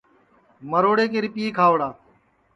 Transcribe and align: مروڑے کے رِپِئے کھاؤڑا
مروڑے 0.69 1.05
کے 1.11 1.19
رِپِئے 1.25 1.47
کھاؤڑا 1.57 1.89